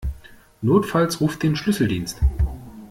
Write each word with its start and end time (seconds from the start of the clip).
Notfalls 0.63 1.21
ruf 1.21 1.37
den 1.37 1.55
Schlüsseldienst. 1.55 2.19